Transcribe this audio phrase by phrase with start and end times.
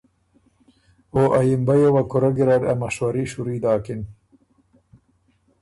[1.13, 4.01] او ا یِمبیه وه کُورۀ ګیرډ ا مشوري شُوري داکِن۔